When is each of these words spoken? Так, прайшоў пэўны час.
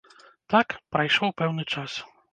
Так, 0.53 0.73
прайшоў 0.95 1.37
пэўны 1.43 1.63
час. 1.75 2.03